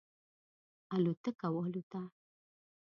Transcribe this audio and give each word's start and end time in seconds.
الوتکه 0.95 1.47
والوته. 1.55 2.01